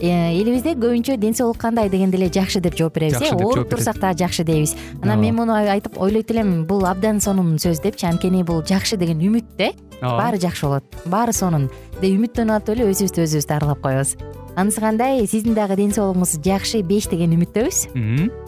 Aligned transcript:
элибизде 0.00 0.74
көбүнчө 0.78 1.16
ден 1.18 1.34
соолук 1.34 1.58
кандай 1.58 1.88
дегенде 1.90 2.18
эле 2.18 2.28
жакшы 2.32 2.60
деп 2.60 2.76
жооп 2.78 2.94
беребиз 2.94 3.20
э? 3.20 3.34
ооруп 3.34 3.68
турсак 3.70 3.98
дагы 3.98 4.18
жакшы 4.24 4.44
дейбиз. 4.44 4.76
Анан 5.02 5.20
мен 5.20 5.34
муну 5.36 5.54
айтып 5.54 5.98
ойлойт 5.98 6.30
элем 6.30 6.64
бул 6.66 6.86
абдан 6.86 7.20
сонун 7.20 7.56
сөз 7.58 7.82
депчи 7.82 8.06
анткени 8.06 8.42
бул 8.42 8.62
жакшы 8.62 8.96
деген 8.96 9.18
үмүт 9.18 9.56
да 9.58 9.70
ооба. 10.00 10.16
баары 10.22 10.38
жакшы 10.38 10.66
болот. 10.66 10.84
Баары 11.04 11.32
сонун. 11.32 11.70
Деп 12.00 12.14
үмүттөнүп 12.14 12.56
атып 12.56 12.76
эле 12.76 12.90
өзүбүздү 12.92 13.24
өзүбүз 13.26 13.48
дарылап 13.48 13.82
коебуз. 13.82 14.16
Анысы 14.56 14.80
кандай? 14.80 15.26
Сиздин 15.26 15.54
дагы 15.54 15.76
ден 15.76 15.90
соолугуңуз 15.90 16.38
жакшы 16.44 16.82
беш 16.82 17.10
деген 17.10 17.34
үмүттөбүз 17.38 18.47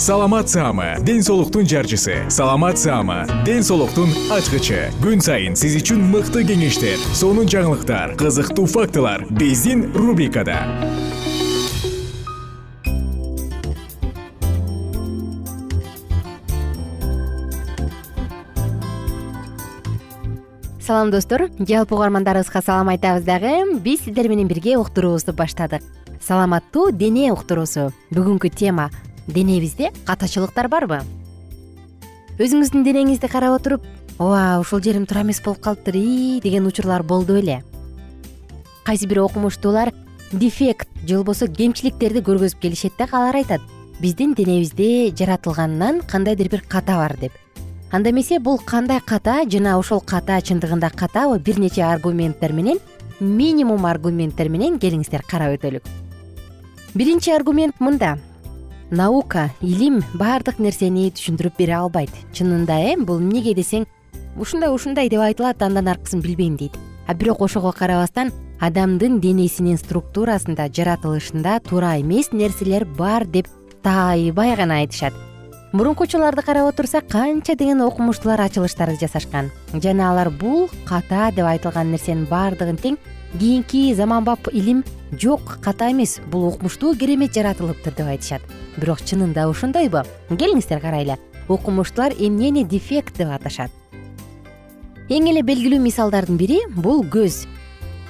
саламат 0.00 0.48
саама 0.48 0.96
ден 1.04 1.22
соолуктун 1.22 1.66
жарчысы. 1.66 2.24
Саламат 2.30 2.78
саама 2.78 3.26
ден 3.44 3.62
соолуктун 3.62 4.08
ачкычы. 4.32 4.88
Күн 5.04 5.20
сайын 5.20 5.52
сиз 5.52 5.76
үчүн 5.76 6.00
мыкты 6.08 6.40
кеңештер 6.48 6.96
сонун 7.12 7.44
жаңылыктар 7.44 8.14
кызыктуу 8.16 8.64
фактылар 8.64 9.26
биздин 9.28 9.92
рубрикада. 9.92 10.56
Салам 20.80 21.10
достор. 21.10 21.50
Жалпы 21.58 21.94
угармандарыбызга 21.94 22.62
салам 22.64 22.88
айтабыз 22.88 23.28
дагы. 23.28 23.76
Биз 23.84 24.06
сиздер 24.06 24.32
менен 24.32 24.48
бирге 24.48 24.78
уктуруубузду 24.78 25.34
баштадык. 25.34 25.84
Саламаттуу 26.24 26.90
дене 26.90 27.32
уктуруусу. 27.32 27.92
Бүгүнкү 28.10 28.48
тема 28.48 28.88
денебизде 29.26 29.90
катачылыктар 30.06 30.68
барбы? 30.68 31.00
Өзүңүздүн 32.38 32.84
денеңизди 32.84 33.28
карап 33.28 33.60
отуруп 33.60 33.84
ооба 34.18 34.60
ушул 34.60 34.80
жерим 34.80 35.06
туура 35.06 35.22
эмес 35.22 35.42
болуп 35.44 35.60
калыптыр 35.60 35.96
ии 35.96 36.40
деген 36.40 36.66
учурлар 36.66 37.02
болду 37.02 37.34
беле 37.34 37.62
кайсы 38.84 39.06
бир 39.06 39.20
окумуштуулар 39.20 39.92
дефект 40.32 40.88
же 41.06 41.16
болбосо 41.16 41.46
кемчиликтерди 41.46 42.22
көргөзүп 42.26 42.58
келишет 42.60 42.92
да 42.98 43.06
алар 43.12 43.36
айтат. 43.36 43.60
Биздин 44.00 44.34
денебизде 44.34 45.12
жаратылганынан 45.14 46.00
кандайдыр 46.00 46.48
бир 46.48 46.64
ката 46.68 46.96
бар 46.96 47.16
деп. 47.20 47.32
Анда 47.92 48.10
эмесе 48.10 48.38
бул 48.38 48.58
кандай 48.58 49.00
ката 49.00 49.44
жана 49.46 49.78
ошол 49.78 50.00
ката 50.00 50.40
чындыгында 50.40 50.90
катабы 50.90 51.38
бир 51.38 51.58
нече 51.60 51.82
аргументтер 51.82 52.52
менен 52.52 52.78
минимум 53.20 53.86
аргументтер 53.86 54.48
менен 54.48 54.78
келиңиздер 54.78 55.22
карап 55.22 55.58
өтөлүк. 55.58 55.86
Биринчи 56.94 57.30
аргумент 57.30 57.78
мында 57.78 58.18
наука 58.90 59.50
илим 59.62 60.00
баардык 60.18 60.58
нерсени 60.58 61.10
түшүндүрүп 61.14 61.56
бере 61.58 61.76
албайт. 61.78 62.10
Чынында 62.34 62.78
э 62.82 62.96
бул 62.98 63.18
эмнеге 63.18 63.54
десең 63.54 63.86
ушундай 64.36 64.70
ушундай 64.74 65.08
деп 65.08 65.20
айтылат 65.20 65.62
андан 65.62 65.88
аркысын 65.88 66.20
билбейм 66.20 66.56
дейт. 66.56 66.76
А 67.06 67.14
бирок 67.14 67.40
ошого 67.40 67.72
карабастан 67.72 68.32
адамдын 68.60 69.20
денесинин 69.20 69.78
структурасында 69.78 70.68
жаратылышында 70.68 71.60
туура 71.68 72.00
эмес 72.00 72.32
нерселер 72.32 72.84
бар 72.84 73.26
деп 73.26 73.48
тайбай 73.82 74.56
гана 74.56 74.80
айтышат. 74.82 75.14
Мурункучуларды 75.72 76.42
карап 76.42 76.74
отурсак 76.74 77.06
канча 77.08 77.54
деген 77.54 77.80
окумуштуулар 77.80 78.40
ачылыштарды 78.40 78.98
жасашкан. 79.00 79.50
Жана 79.72 80.10
алар 80.10 80.30
бул 80.30 80.68
ката 80.84 81.30
деп 81.30 81.46
айтылган 81.46 81.92
нерсенин 81.92 82.26
баардыгын 82.26 82.76
тең 82.76 82.98
кийинки 83.38 83.94
заманбап 83.94 84.48
илим 84.52 84.84
жок 85.12 85.58
ката 85.60 85.90
эмес. 85.90 86.20
Бул 86.30 86.48
укмуштуу 86.48 86.94
керемет 86.94 87.34
жаратылыптыр 87.34 87.94
деп 87.94 88.06
айтышат. 88.06 88.42
Бирок 88.76 89.02
чынында 89.02 89.48
ошондойбу 89.50 90.04
келиңиздер 90.30 90.80
карайлы 90.80 91.18
окумуштуулар 91.48 92.14
эмнени 92.18 92.64
дефект 92.64 93.18
деп 93.18 93.30
аташат? 93.30 93.70
Эң 95.10 95.26
эле 95.32 95.42
белгилүү 95.42 95.80
мисалдардын 95.82 96.38
бири 96.38 96.60
бул 96.70 97.02
көз. 97.02 97.44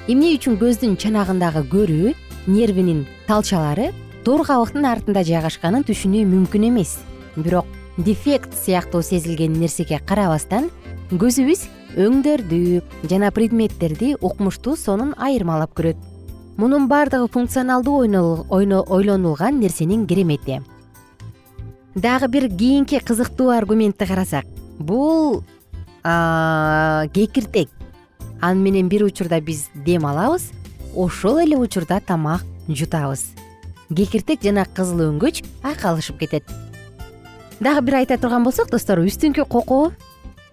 Эмне 0.09 0.35
үчүн 0.37 0.59
көздүн 0.61 0.99
чанагындагы 1.01 1.65
көрүү 1.73 2.15
нервинин 2.47 3.07
талчалары 3.29 3.91
тоор 4.25 4.45
кабыктын 4.45 4.85
артында 4.85 5.25
жайгашканын 5.25 5.87
түшүнүү 5.89 6.27
мүмкүн 6.29 6.69
эмес. 6.69 6.99
Бирок 7.37 7.67
дефект 7.97 8.53
сыяктуу 8.57 9.03
сезилген 9.03 9.57
нерсеге 9.57 10.01
карабастан 10.05 10.69
көзүбүз 11.11 11.65
өңдөрдү 11.97 12.83
жана 13.11 13.31
предметтерди 13.35 14.15
укмуштуу 14.21 14.77
сонун 14.77 15.15
айырмалап 15.19 15.75
көрөт. 15.75 15.97
Мунун 16.57 16.89
баардыгы 16.89 17.27
функционалдуу 17.33 18.05
ойлонулган 18.51 19.61
нерсенин 19.61 20.07
керемети. 20.07 20.61
Дагы 21.95 22.29
бир 22.29 22.49
кийинки 22.49 22.99
кызыктуу 22.99 23.51
аргументти 23.51 24.07
карасак 24.07 24.45
бул 24.79 25.43
кекиртек. 26.03 27.69
Аны 28.41 28.61
менен 28.61 28.89
бир 28.89 29.05
учурда 29.05 29.41
биз 29.41 29.69
дем 29.75 30.07
алабыз 30.07 30.51
ошол 30.95 31.39
эле 31.39 31.57
учурда 31.57 32.01
тамак 32.01 32.43
жутабыз. 32.69 33.33
Кекиртек 33.89 34.43
жана 34.43 34.65
кызыл 34.65 35.11
өңгөч 35.11 35.43
айкалышып 35.63 36.19
кетет. 36.21 36.45
Дагы 37.61 37.81
бир 37.83 37.95
айта 37.95 38.17
турган 38.17 38.45
болсок 38.45 38.71
достор 38.71 39.01
үстүңкү 39.03 39.45
кокоо 39.49 39.91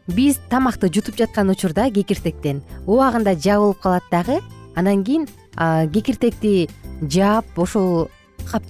биз 0.08 0.40
тамакты 0.50 0.90
жутуп 0.94 1.18
жаткан 1.20 1.50
учурда 1.52 1.90
кекиртектен 1.92 2.62
убагында 2.86 3.36
жабылып 3.36 3.82
калат 3.84 4.04
дагы 4.12 4.40
анан 4.76 5.04
кийин 5.04 5.28
кекиртекти 5.94 6.70
жаап 7.02 7.58
ошол 7.58 8.10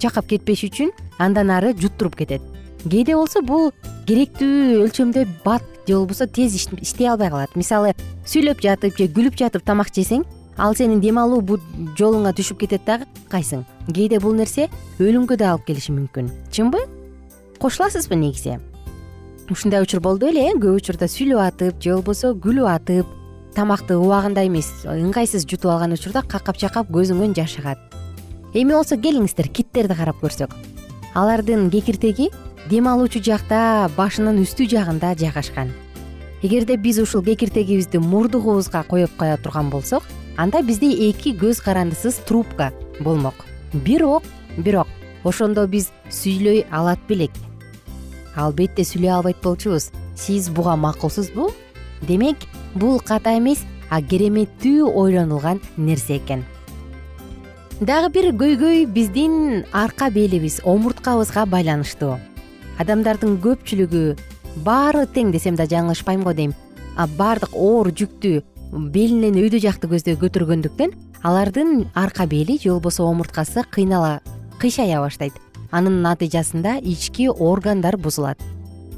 жакап 0.00 0.26
кетпеш 0.26 0.64
үчүн 0.68 0.90
андан 1.18 1.50
ары 1.50 1.74
жуттуруп 1.74 2.16
кетет. 2.16 2.42
Кээде 2.88 3.14
болсо 3.14 3.42
бул 3.42 3.72
керектүү 4.06 4.82
өлчөмдө 4.84 5.26
бат 5.44 5.62
же 5.86 5.94
болбосо 5.94 6.26
тез 6.26 6.54
иштей 6.54 7.08
албай 7.08 7.30
калат. 7.30 7.54
Мисалы 7.56 7.94
сүйлөп 8.26 8.62
жатып 8.62 8.98
же 8.98 9.08
күлүп 9.08 9.38
жатып 9.38 9.64
тамак 9.64 9.92
жесең 9.94 10.24
ал 10.56 10.74
сенин 10.74 11.00
дем 11.00 11.18
алуу 11.18 11.58
жолуңа 11.98 12.32
түшүп 12.34 12.64
кетет 12.64 12.86
дагы 12.86 13.06
кайсың? 13.30 13.64
Кээде 13.92 14.18
бул 14.20 14.34
нерсе 14.34 14.68
өлүмгө 14.98 15.36
да 15.38 15.52
алып 15.52 15.66
келиши 15.70 15.92
мүмкүн. 15.92 16.30
Чынбы? 16.50 16.82
Кошуласызбы 17.58 18.16
негизи 18.16 18.58
ушундай 19.50 19.82
учур 19.82 20.00
болду 20.00 20.26
беле 20.26 20.50
э? 20.50 20.56
Көп 20.56 20.80
учурда 20.82 21.08
сүйлөп 21.08 21.40
атып 21.40 21.82
же 21.82 21.94
болбосо 21.94 22.34
күлүп 22.34 22.68
атып 22.68 23.06
тамакты 23.56 23.96
убагында 23.96 24.44
эмес 24.46 24.68
ыңгайсыз 24.84 25.46
жутуп 25.48 25.72
алган 25.72 25.96
учурда 25.96 26.22
какап 26.22 26.58
чакап 26.60 26.90
көзүңөн 26.92 27.34
жаш 27.36 27.58
агат 27.62 27.78
эми 28.54 28.72
болсо 28.72 28.96
келиңиздер 28.96 29.48
киттерди 29.52 29.96
карап 29.96 30.20
көрсөк. 30.22 30.54
Алардын 31.14 31.68
кекиртеги 31.70 32.30
дем 32.70 32.88
алуучу 32.88 33.20
жакта 33.24 33.90
башынын 33.96 34.40
үстү 34.42 34.68
жагында 34.68 35.14
жайгашкан. 35.18 35.72
Эгерде 36.42 36.76
биз 36.76 37.00
ушул 37.02 37.24
кекиртегибизди 37.24 37.98
мурдугубузга 37.98 38.84
коюп 38.88 39.16
кое 39.18 39.36
турган 39.36 39.70
болсок 39.70 40.04
анда 40.36 40.62
бизде 40.62 40.92
эки 41.10 41.34
көз 41.34 41.62
карандысыз 41.64 42.22
трубка 42.28 42.72
болмок. 43.00 43.34
Бирок 43.72 44.22
бирок 44.56 44.88
ошондо 45.24 45.66
биз 45.66 45.90
сүйлөй 46.10 46.64
алат 46.70 46.98
белек 47.08 47.32
албетте 48.38 48.84
сүйлөй 48.86 49.10
албайт 49.12 49.42
болчубуз. 49.42 49.90
Сиз 50.16 50.48
буга 50.48 50.76
макулсузбу? 50.76 51.50
Демек 52.06 52.46
бул 52.74 53.00
ката 53.00 53.36
эмес 53.38 53.64
а 53.90 54.00
кереметтүү 54.02 54.86
ойлонулган 54.94 55.60
нерсе 55.76 56.18
экен. 56.18 56.44
Дагы 57.80 58.10
бир 58.14 58.30
көйгөй 58.34 58.86
биздин 58.86 59.64
арка 59.72 60.10
белибиз 60.10 60.60
омурткабызга 60.64 61.46
байланыштуу. 61.46 62.18
Адамдардын 62.78 63.38
көпчүлүгү 63.42 64.04
баары 64.64 65.06
тең 65.06 65.32
десем 65.34 65.56
да 65.56 65.66
жаңылышпайм 65.66 66.22
го 66.26 66.32
дейм. 66.32 66.54
Баардык 67.18 67.54
оор 67.54 67.90
жүктү 67.94 68.42
белинен 68.92 69.38
өйдө 69.38 69.60
жакты 69.62 69.88
көздөй 69.88 70.18
көтөргөндүктөн 70.20 70.92
алардын 71.22 71.86
арка 71.94 72.26
бели 72.26 72.58
же 72.58 72.70
болбосо 72.70 73.04
омурткасы 73.04 73.64
кыйнала 73.70 74.20
кыйшая 74.60 75.00
баштайт 75.00 75.32
анын 75.70 76.00
натыйжасында 76.02 76.78
ички 76.82 77.28
органдар 77.28 77.96
бузулат. 77.96 78.40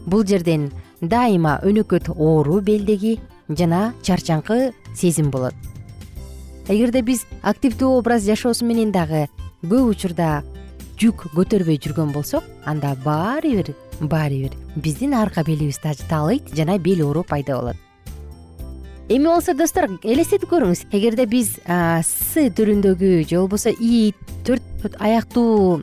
Бул 0.06 0.24
жерден 0.26 0.70
дайыма 1.00 1.58
өнөкөт 1.64 2.10
оору 2.14 2.60
белдеги 2.60 3.18
жана 3.48 3.92
чарчаңкы 4.02 4.72
сезим 4.94 5.30
болот. 5.30 5.54
Эгерде 6.68 7.02
биз 7.02 7.24
активдүү 7.42 7.98
образ 7.98 8.24
жашоосу 8.28 8.66
менен 8.66 8.92
дагы 8.94 9.26
көп 9.64 9.90
учурда 9.90 10.42
жүк 11.00 11.30
көтөрбөй 11.34 11.80
жүргөн 11.82 12.12
болсок 12.14 12.44
анда 12.64 12.94
баары 13.04 13.56
бир 13.56 13.74
баары 14.00 14.42
бир 14.44 14.56
биздин 14.76 15.14
арка 15.14 15.42
белибиз 15.42 15.80
таалыйт 15.82 16.54
жана 16.54 16.78
бел 16.78 17.06
оору 17.06 17.24
пайда 17.24 17.56
болот. 17.56 17.76
Эми 19.08 19.26
болсо 19.26 19.54
достор 19.58 19.88
элестетип 20.04 20.52
көрүңүз. 20.52 20.84
Эгерде 20.94 21.26
биз 21.26 21.56
с 21.66 22.36
түрүндөгү 22.54 23.24
же 23.26 23.40
болбосо 23.40 23.72
ит 23.74 24.14
төрт 24.46 24.62
аяктуу 25.00 25.82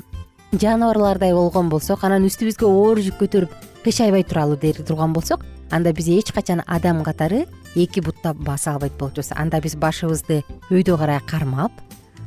жаныбарлардай 0.53 1.33
болгон 1.33 1.69
болсок 1.69 2.03
анан 2.07 2.27
үстүбүзгө 2.29 2.67
оор 2.67 3.01
жүк 3.03 3.19
көтөрүп 3.19 3.55
кыйшайбай 3.83 4.23
туралы 4.23 4.57
дей 4.57 4.73
турган 4.73 5.13
болсок 5.13 5.43
анда 5.71 5.91
биз 5.93 6.07
эч 6.07 6.31
качан 6.31 6.63
адам 6.67 7.03
катары 7.03 7.45
эки 7.75 7.99
буттап 7.99 8.37
баса 8.37 8.73
албайт 8.73 8.93
болчубуз 8.97 9.33
анда 9.35 9.59
биз 9.61 9.75
башыбызды 9.75 10.43
өйдө 10.71 10.97
карай 10.97 11.19
кармап 11.27 11.71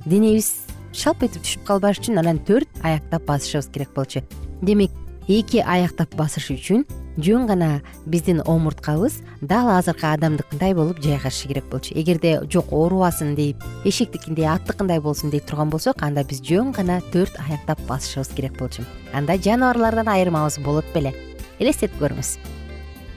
денебиз 0.05 0.52
шалп 0.93 1.25
этип 1.25 1.44
түшүп 1.44 1.64
калбаш 1.67 2.00
үчүн 2.00 2.20
анан 2.20 2.40
төрт 2.44 2.69
аяктап 2.82 3.25
басышыбыз 3.28 3.70
керек 3.72 3.94
болчу. 3.94 4.22
Демек 4.62 4.90
эки 5.28 5.62
аяктап 5.62 6.14
басыш 6.19 6.50
үчүн 6.50 6.84
жөн 7.16 7.46
гана 7.46 7.82
биздин 8.06 8.42
омурткабыз 8.44 9.20
дал 9.40 9.70
азыркы 9.74 10.06
адамдыкындай 10.06 10.74
болуп 10.74 11.00
жайгашышы 11.02 11.48
керек 11.48 11.64
болчу. 11.70 11.94
Эгерде 11.94 12.40
жок 12.50 12.72
оорубасын 12.72 13.34
дейп 13.34 13.62
эшектикиндей 13.84 14.46
аттыкындай 14.46 15.00
болсун 15.00 15.30
дей 15.30 15.40
турган 15.40 15.70
болсок 15.70 16.02
анда 16.02 16.24
биз 16.24 16.40
жөн 16.40 16.72
гана 16.72 17.00
төрт 17.12 17.36
аяктап 17.40 17.80
басышыбыз 17.88 18.34
керек 18.34 18.58
болчу. 18.58 18.84
Анда 19.12 19.36
жаныбарлардан 19.36 20.08
айырмабыз 20.08 20.58
болот 20.64 20.86
беле. 20.94 21.14
Элестетип 21.58 21.98
көрүңүз. 22.00 22.38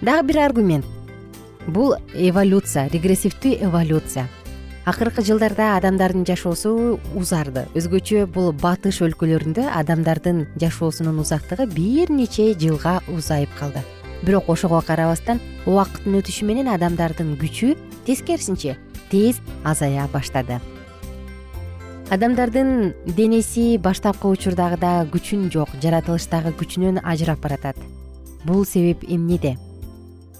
Дагы 0.01 0.27
бир 0.27 0.39
аргумент. 0.45 0.85
Бул 1.67 1.95
эволюция 2.13 2.89
регрессивдүү 2.91 3.61
эволюция 3.63 4.27
акыркы 4.85 5.23
жылдарда 5.23 5.77
адамдардын 5.77 6.25
жашоосу 6.27 6.99
узарды. 7.15 7.65
Өзгөчө 7.77 8.25
бул 8.27 8.51
батыш 8.51 8.99
өлкөлөрүндө 9.05 9.69
адамдардын 9.79 10.43
жашоосунун 10.59 11.21
узактыгы 11.23 11.69
бир 11.71 12.11
нече 12.11 12.51
жылга 12.59 12.99
узайып 13.07 13.49
калды. 13.59 13.83
Бирок 14.23 14.49
ошого 14.49 14.81
карабастан 14.81 15.39
убакыттын 15.65 16.19
өтүшү 16.19 16.47
менен 16.49 16.67
адамдардын 16.75 17.37
күчү 17.39 17.77
тескерисинче 18.05 18.75
тез 19.09 19.39
азая 19.63 20.09
баштады. 20.11 20.59
Адамдардын 22.11 22.93
денеси 23.07 23.77
баштапкы 23.79 24.27
учурдагыдай 24.27 25.07
күчүн 25.15 25.47
жок 25.51 25.71
жаратылыштагы 25.81 26.51
күчүнөн 26.59 26.99
ажырап 27.03 27.39
баратат. 27.39 27.79
Бул 28.43 28.65
себеп 28.67 29.07
эмнеде? 29.07 29.55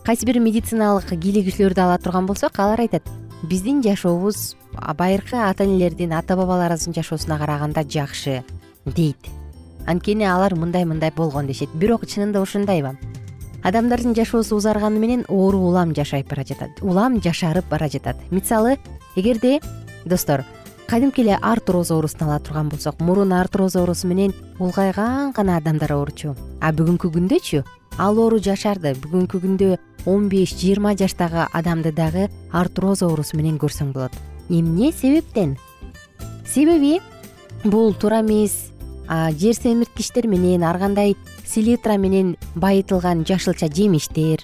Кайсы 0.04 0.28
бир 0.28 0.44
медициналык 0.44 1.16
кийлигичлөрдү 1.16 1.80
ала 1.80 1.98
турган 1.98 2.28
болсок 2.28 2.60
алар 2.60 2.84
айтат 2.84 3.08
биздин 3.44 3.84
жашообуз 3.84 4.56
байыркы 4.98 5.36
ата 5.36 5.64
энелердин 5.64 6.14
ата 6.14 6.36
бабаларыбыздын 6.36 6.96
жашоосуна 6.96 7.38
караганда 7.38 7.84
жакшы 7.84 8.44
дейт. 8.86 9.18
Анткени 9.86 10.24
алар 10.24 10.56
мындай 10.56 10.86
мындай 10.86 11.12
болгон 11.12 11.48
дешет. 11.48 11.70
Бирок 11.76 12.06
чынында 12.08 12.42
ошондойбу 12.42 12.96
адамдардын 13.64 14.16
жашоосу 14.16 14.56
узарганы 14.56 15.00
менен 15.00 15.26
оору 15.30 15.60
улам 15.60 15.94
жашайып 15.96 16.30
бара 16.30 16.44
жатат 16.44 16.82
улам 16.82 17.22
жашарып 17.22 17.70
бара 17.70 17.90
жатат. 17.90 18.18
Мисалы 18.32 18.78
эгерде 19.16 19.60
достор 20.06 20.44
кадимки 20.88 21.22
эле 21.22 21.38
артроз 21.42 21.92
оорусун 21.92 22.28
ала 22.28 22.40
турган 22.40 22.70
болсок 22.70 23.00
мурун 23.00 23.34
артроз 23.34 23.76
оорусу 23.76 24.08
менен 24.08 24.34
улгайган 24.60 25.32
гана 25.32 25.58
адамдар 25.58 25.94
ооручу. 25.94 26.36
А 26.62 26.72
бүгүнкү 26.72 27.12
күндөчү 27.12 27.64
ал 27.98 28.20
оору 28.20 28.40
жашарды 28.40 28.96
бүгүнкү 29.04 29.42
күндө 29.44 29.78
он 30.10 30.28
беш 30.30 30.56
жыйырма 30.60 30.96
жаштагы 31.00 31.48
адамды 31.54 31.92
дагы 31.92 32.30
артроз 32.52 33.04
оорусу 33.04 33.38
менен 33.38 33.58
көрсөң 33.58 33.94
болот. 33.94 34.12
Эмне 34.50 34.92
себептен? 34.92 35.58
Себеби 36.46 37.00
бул 37.64 37.94
туура 37.94 38.22
эмес 38.22 38.74
жер 39.10 39.54
семирткичтер 39.56 40.28
менен 40.28 40.64
ар 40.64 40.80
кандай 40.80 41.16
селитра 41.46 41.98
менен 41.98 42.36
байытылган 42.56 43.26
жашылча 43.26 43.68
жемиштер 43.68 44.44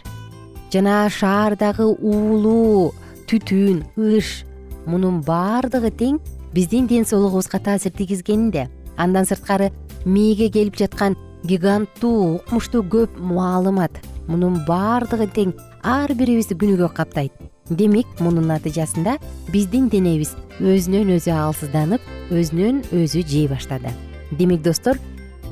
жана 0.72 1.10
шаардагы 1.10 1.86
уулуу 1.86 2.94
түтүн 3.28 3.84
ыш 3.98 4.44
мунун 4.86 5.22
баардыгы 5.26 5.92
тең 5.92 6.20
биздин 6.54 6.88
ден 6.88 7.06
соолугубузга 7.06 7.60
таасир 7.60 7.92
тийгизгенинде 7.92 8.70
андан 8.98 9.26
сырткары 9.26 9.72
мээге 10.06 10.50
келип 10.50 10.78
жаткан 10.78 11.18
гиганттуу 11.44 12.40
укмуштуу 12.40 12.84
көп 12.84 13.16
маалымат. 13.20 13.92
Мунун 14.28 14.60
баардыгы 14.68 15.30
тең. 15.34 15.54
Ар 15.84 16.12
бирибизди 16.14 16.58
күнүгө 16.60 16.92
каптайт. 16.94 17.34
Демек 17.70 18.08
мунун 18.20 18.50
натыйжасында 18.50 19.18
биздин 19.54 19.90
денебиз 19.90 20.36
өзүнөн 20.60 21.14
өзү 21.16 21.34
алсызданып 21.34 22.02
өзүнөн 22.34 22.84
өзү 22.92 23.24
жей 23.28 23.48
баштады. 23.48 23.94
Демек 24.32 24.62
достор 24.62 25.00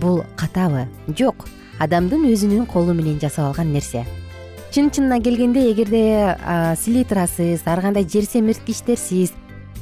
бул 0.02 0.24
катабы 0.36 0.88
жок. 1.18 1.48
Адамдын 1.80 2.26
өзүнүн 2.32 2.66
колу 2.66 2.94
менен 2.98 3.20
жасап 3.22 3.52
алган 3.52 3.74
нерсе. 3.74 4.06
Чын 4.74 4.90
чынына 4.92 5.22
келгенде 5.24 5.72
эгерде 5.72 6.36
селитрасыз 6.82 7.64
ар 7.66 7.82
кандай 7.82 8.04
жер 8.04 8.26
семирткичтерсиз 8.26 9.32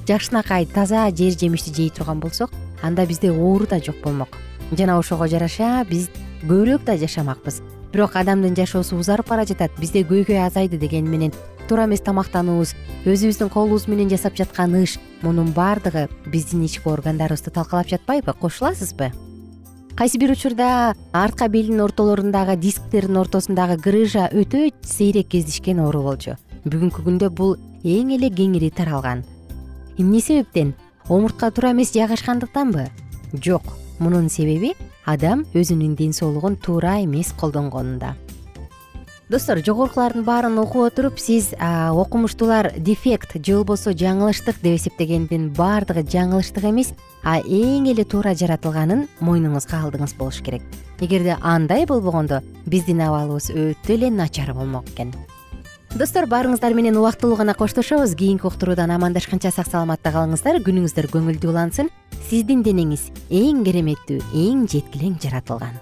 жакшынакай 0.08 0.68
таза 0.68 1.10
жер 1.10 1.34
жемишти 1.34 1.74
жей 1.74 1.90
турган 1.90 2.20
болсок 2.20 2.52
анда 2.84 3.06
бизде 3.06 3.32
оору 3.32 3.66
да 3.66 3.80
жок 3.80 3.96
болмок 4.04 4.38
жана 4.72 4.98
ошого 4.98 5.28
жараша 5.28 5.86
биз 5.90 6.10
көбүрөөк 6.44 6.86
да 6.86 6.98
жашамакпыз 6.98 7.62
бирок 7.94 8.16
адамдын 8.16 8.56
жашоосу 8.58 8.98
узарып 8.98 9.30
бара 9.30 9.46
жатат 9.46 9.72
бизде 9.80 10.04
көйгөй 10.04 10.42
азайды 10.46 10.78
дегени 10.78 11.10
менен 11.10 11.34
туура 11.70 11.86
эмес 11.86 12.02
тамактануубуз 12.06 12.74
өзүбүздүн 13.06 13.52
колубуз 13.54 13.88
менен 13.88 14.10
жасап 14.10 14.36
жаткан 14.38 14.76
иш 14.82 14.98
мунун 15.22 15.54
баардыгы 15.54 16.08
биздин 16.26 16.66
ички 16.66 16.90
органдарыбызды 16.90 17.52
талкалап 17.52 17.88
жатпайбы 17.88 18.34
кошуласызбы? 18.34 19.12
Кайсы 19.96 20.20
бир 20.20 20.32
учурда 20.32 20.94
артка 21.14 21.48
белдин 21.48 21.80
ортолорундагы 21.82 22.58
дисктердин 22.58 23.18
ортосундагы 23.18 23.78
грыжа 23.78 24.28
өтө 24.28 24.74
сейрек 24.84 25.30
кездешкен 25.30 25.80
оору 25.80 26.04
болчу. 26.04 26.36
Бүгүнкү 26.66 27.06
күндө 27.06 27.30
бул 27.30 27.56
эң 27.84 28.12
эле 28.18 28.28
кеңири 28.28 28.74
таралган. 28.76 29.24
Эмне 29.98 30.20
себептен? 30.20 30.76
Омуртка 31.08 31.52
туура 31.52 31.72
эмес 31.72 31.94
жайгашкандыктанбы? 31.96 32.90
Жок 33.40 33.85
мунун 34.00 34.30
себеби 34.30 34.74
адам 35.06 35.46
өзүнүн 35.54 35.96
ден 35.96 36.14
соолугун 36.14 36.56
туура 36.56 37.02
эмес 37.04 37.34
колдонгонунда. 37.38 38.16
Достор 39.30 39.58
жогорукулардын 39.58 40.24
баарын 40.24 40.60
окуп 40.62 40.84
отуруп 40.86 41.18
сиз 41.18 41.54
окумуштуулар 41.58 42.74
дефект 42.78 43.34
же 43.42 43.56
болбосо 43.56 43.90
жаңылыштык 43.92 44.62
деп 44.62 44.78
эсептегендин 44.78 45.50
баардыгы 45.50 46.04
жаңылыштык 46.06 46.70
эмес 46.70 46.94
а 47.24 47.40
эң 47.40 47.90
эле 47.90 48.06
туура 48.06 48.36
жаратылганын 48.38 49.08
мойнуңузга 49.20 49.82
алдыңыз 49.82 50.14
болуш 50.20 50.44
керек. 50.46 50.62
Эгерде 51.00 51.40
андай 51.42 51.88
болбогондо 51.90 52.44
биздин 52.66 53.02
абалыбыз 53.02 53.50
өтө 53.50 53.98
эле 53.98 54.12
начар 54.12 54.54
болмок 54.54 54.86
экен 54.94 55.16
достор 55.96 56.28
баарыңыздар 56.28 56.76
менен 56.76 56.98
убактылуу 57.00 57.38
гана 57.40 57.54
коштошобуз. 57.56 58.16
Кийинки 58.16 58.46
уктуруудан 58.46 58.92
амандашканча 58.92 59.52
сак 59.52 59.70
саламатта 59.72 60.12
калыңыздар. 60.12 60.60
Күнүңүздөр 60.66 61.08
көңүлдүү 61.14 61.52
улансын. 61.52 61.90
Сиздин 62.30 62.64
денеңиз 62.66 63.10
эң 63.32 63.64
кереметтүү 63.64 64.20
эң 64.36 64.66
жеткилең 64.72 65.16
жаратылган. 65.24 65.80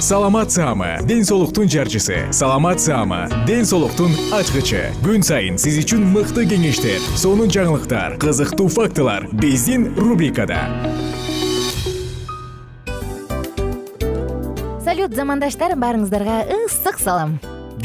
Саламат 0.00 0.52
саама 0.52 0.98
ден 1.08 1.24
соолуктун 1.24 1.68
жарчысы. 1.72 2.26
Саламат 2.30 2.80
саама 2.80 3.26
ден 3.48 3.64
соолуктун 3.64 4.12
ачкычы. 4.36 4.92
Күн 5.00 5.24
сайын 5.24 5.56
сиз 5.58 5.80
үчүн 5.80 6.04
мыкты 6.12 6.44
кеңештер 6.50 7.00
сонун 7.16 7.48
жаңылыктар 7.48 8.18
кызыктуу 8.20 8.68
фактылар 8.68 9.26
биздин 9.32 9.94
рубрикада. 9.96 10.60
Салют 14.84 15.16
замандаштар 15.16 15.74
баарыңыздарга 15.80 16.44
ысык 16.60 17.00
салам 17.00 17.38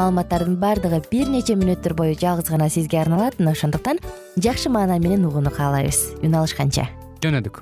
маалыматтардын 0.00 0.56
баардыгы 0.60 1.02
бир 1.10 1.28
нече 1.28 1.56
мүнөттөр 1.60 1.94
бою 1.98 2.14
жалгыз 2.16 2.48
гана 2.48 2.70
сизге 2.72 3.00
арналат 3.02 3.38
мына 3.38 3.52
ошондуктан 3.52 4.00
жакшы 4.36 4.72
маанай 4.72 5.00
менен 5.00 5.26
угууну 5.28 5.52
каалайбыз. 5.52 6.22
Үн 6.24 6.38
алышканча. 6.40 6.88
Жөнөдүк. 7.20 7.60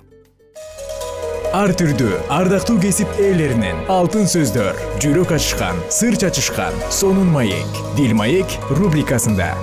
Ар 1.56 1.72
түрдүү 1.72 2.20
ардактуу 2.30 2.76
кесип 2.82 3.08
ээлеринен 3.18 3.86
алтын 3.90 4.28
сөздөр 4.28 4.78
жүрөк 5.02 5.32
ачышкан 5.38 5.80
сыр 5.88 6.18
чачышкан 6.20 6.76
сонун 6.92 7.32
маек 7.32 7.82
дил 7.96 8.12
маек 8.14 8.58
рубрикасында 8.68 9.54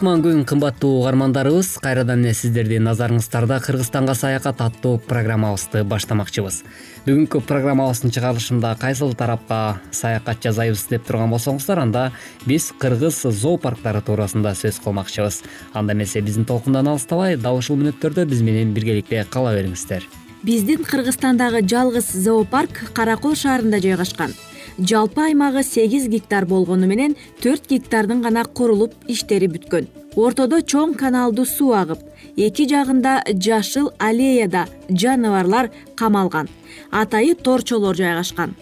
кутман 0.00 0.22
күн 0.24 0.46
кымбаттуу 0.48 1.02
угармандарыбыз 1.02 1.74
кайрадан 1.84 2.22
эле 2.24 2.32
сиздердин 2.32 2.86
назарыңыздарда 2.88 3.58
кыргызстанга 3.60 4.14
саякат 4.16 4.62
аттуу 4.64 4.96
программабызды 4.96 5.82
баштамакчыбыз. 5.84 6.62
Бүгүнкү 7.04 7.42
программабыздын 7.44 8.14
чыгарылышында 8.16 8.70
кайсыл 8.80 9.12
тарапка 9.12 9.76
саякат 9.92 10.40
жасайбыз 10.40 10.86
деп 10.88 11.04
турган 11.04 11.28
болсоңуздар 11.34 11.82
анда 11.84 12.06
биз 12.46 12.70
кыргыз 12.80 13.26
зоопарктары 13.42 14.00
туурасында 14.00 14.54
сөз 14.56 14.80
кылмакчыбыз. 14.80 15.42
Анда 15.74 15.92
эмесе 15.92 16.24
биздин 16.24 16.48
толкундан 16.48 16.88
алыстабай 16.88 17.36
дал 17.36 17.60
ушул 17.60 17.76
мүнөттөрдө 17.76 18.24
биз 18.24 18.40
менен 18.40 18.72
биргеликте 18.72 19.26
кала 19.28 19.52
бериңиздер. 19.52 20.08
Биздин 20.42 20.80
кыргызстандагы 20.80 21.60
жалгыз 21.60 22.14
зоопарк 22.24 22.86
кара 22.96 23.20
кол 23.20 23.36
шаарында 23.36 23.84
жайгашкан 23.84 24.32
жалпы 24.78 25.22
аймагы 25.28 25.62
сегиз 25.62 26.08
гектар 26.08 26.46
болгону 26.46 26.86
менен 26.86 27.16
төрт 27.42 27.68
гектардын 27.68 28.22
гана 28.22 28.44
курулуп 28.44 28.94
иштери 29.08 29.48
бүткөн. 29.48 29.88
Ортодо 30.16 30.60
чоң 30.60 30.94
каналдуу 30.98 31.44
суу 31.46 31.72
агып 31.78 32.00
эки 32.36 32.66
жагында 32.68 33.20
жашыл 33.30 33.92
аллеяда 33.98 34.66
жаныбарлар 34.90 35.70
камалган 35.96 36.48
атайы 36.90 37.34
торчолор 37.34 37.96
жайгашкан. 37.96 38.54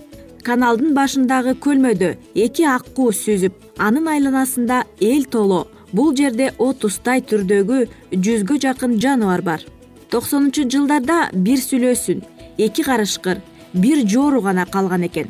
Каналдын 0.45 0.95
башындагы 0.95 1.55
көлмөдө 1.65 2.15
эки 2.35 2.65
ак 2.65 2.87
куу 2.97 3.13
сүзүп 3.13 3.53
анын 3.79 4.09
айланасында 4.09 4.85
эл 5.01 5.25
толо 5.25 5.67
бул 5.93 6.15
жерде 6.17 6.53
отузтай 6.59 7.25
түрдөгү 7.25 7.87
жүзгө 8.13 8.61
жакын 8.65 8.99
жаныбар 9.01 9.43
бар. 9.43 9.65
Токсонунчу 10.11 10.69
жылдарда 10.69 11.29
бир 11.33 11.61
сүлөөсүн 11.61 12.23
эки 12.59 12.83
карышкыр 12.83 13.43
бир 13.73 14.07
жоору 14.09 14.41
гана 14.43 14.65
калган 14.67 15.05
экен 15.05 15.29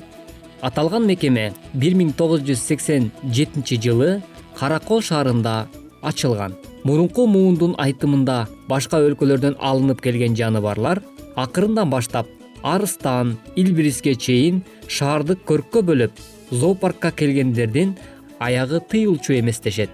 аталган 0.62 1.06
мекеме 1.06 1.52
бир 1.74 1.94
миң 1.98 2.14
тогуз 2.16 2.42
жүз 2.46 2.62
сексен 2.70 3.10
жетинчи 3.24 3.78
жылы 3.82 4.22
кара 4.58 4.78
кол 4.80 5.02
шаарында 5.02 5.66
ачылган. 6.02 6.54
Мурунку 6.84 7.26
муундун 7.26 7.74
айтымында 7.78 8.46
башка 8.68 9.00
өлкөлөрдөн 9.02 9.58
алынып 9.58 10.00
келген 10.02 10.36
жаныбарлар 10.38 11.02
акырындан 11.36 11.90
баштап 11.90 12.26
арыстан 12.62 13.36
илбириске 13.56 14.14
чейин 14.14 14.62
шаарды 14.88 15.36
көрккө 15.48 15.82
бөлүп 15.90 16.22
зоопаркка 16.50 17.10
келгендердин 17.10 17.94
аягы 18.38 18.80
тыйылчу 18.80 19.38
эмес 19.38 19.60
дешет 19.60 19.90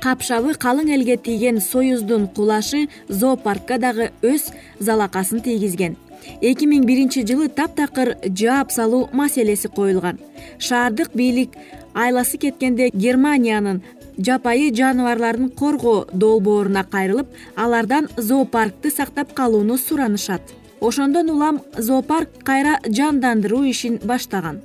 капшабы 0.00 0.54
калың 0.54 0.92
элге 0.94 1.16
тийген 1.16 1.60
союздун 1.60 2.28
кулашы 2.28 2.86
зоопаркка 3.08 3.78
дагы 3.78 4.10
өз 4.22 4.50
залакасын 4.78 5.42
тийгизген 5.42 5.96
эки 6.40 6.66
миң 6.66 6.84
биринчи 6.86 7.24
жылы 7.26 7.48
таптакыр 7.48 8.16
жаап 8.24 8.72
салуу 8.72 9.08
маселеси 9.12 9.68
коюлган. 9.68 10.18
Шаардык 10.58 11.14
бийлик 11.14 11.56
айласы 11.94 12.38
кеткенде 12.38 12.90
германиянын 12.92 13.82
жапайы 14.18 14.70
жаныбарларын 14.74 15.50
коргоо 15.50 16.06
долбооруна 16.12 16.84
кайрылып 16.84 17.28
алардан 17.56 18.08
зоопаркты 18.16 18.90
сактап 18.90 19.32
калууну 19.32 19.78
суранышат. 19.78 20.42
Ошондон 20.80 21.30
улам 21.30 21.60
зоопарк 21.76 22.42
кайра 22.44 22.78
жандандыруу 22.86 23.64
ишин 23.64 23.98
баштаган. 24.04 24.60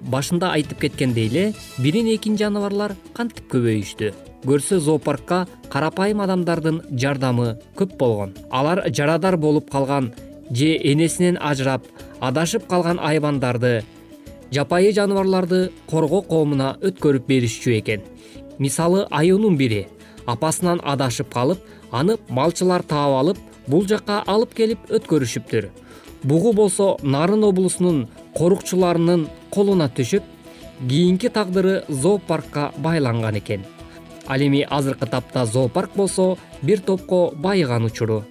Башында 0.00 0.52
айтып 0.54 0.78
кеткендей 0.80 1.26
эле 1.26 1.54
бирин 1.78 2.06
экин 2.06 2.36
жаныбарлар 2.38 2.94
кантип 3.14 3.50
көбөйүштү? 3.50 4.12
Көрсө 4.46 4.78
зоопаркка 4.78 5.48
карапайым 5.68 6.20
адамдардын 6.22 6.82
жардамы 6.90 7.56
көп 7.76 7.96
болгон. 7.98 8.36
Алар 8.50 8.84
жарадар 8.94 9.36
болуп 9.36 9.70
калган 9.70 10.12
же 10.50 10.76
энесинен 10.76 11.38
ажырап 11.40 11.86
адашып 12.20 12.66
калган 12.68 12.98
айбандарды 13.00 13.82
жапайы 14.52 14.92
жаныбарларды 14.92 15.70
коргоо 15.90 16.22
коомуна 16.22 16.76
өткөрүп 16.80 17.26
беришчү 17.28 17.78
экен. 17.78 18.02
Мисалы 18.58 19.06
аюунун 19.10 19.56
бири. 19.56 19.86
Апасынан 20.26 20.80
адашып 20.84 21.32
калып 21.32 21.60
аны 21.92 22.16
малчылар 22.28 22.82
таап 22.82 23.18
алып 23.20 23.38
бул 23.66 23.86
жакка 23.86 24.22
алып 24.26 24.54
келип 24.54 24.90
өткөрүшүптүр. 24.90 25.68
Бугу 26.22 26.52
болсо 26.52 26.96
нарын 27.02 27.44
облусунун 27.44 28.06
корукчуларынын 28.36 29.28
колуна 29.50 29.88
түшүп 29.88 30.22
кийинки 30.88 31.28
тагдыры 31.28 31.84
зоопаркка 31.88 32.72
байланган 32.76 33.38
экен. 33.38 33.64
Ал 34.26 34.40
эми 34.40 34.66
азыркы 34.68 35.06
тапта 35.06 35.46
зоопарк 35.46 35.94
болсо 35.94 36.36
бир 36.62 36.80
топко 36.80 37.32
байыган 37.34 37.84
учуру 37.84 38.24